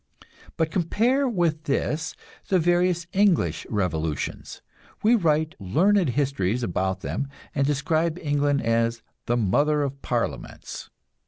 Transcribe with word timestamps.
But 0.57 0.71
compare 0.71 1.29
with 1.29 1.65
this 1.65 2.15
the 2.47 2.57
various 2.57 3.05
English 3.13 3.67
revolutions. 3.69 4.63
We 5.03 5.13
write 5.13 5.53
learned 5.59 6.09
histories 6.09 6.63
about 6.63 7.01
them, 7.01 7.27
and 7.53 7.67
describe 7.67 8.17
England 8.17 8.63
as 8.63 9.03
"the 9.27 9.37
Mother 9.37 9.83
of 9.83 10.01
Parliaments." 10.01 10.89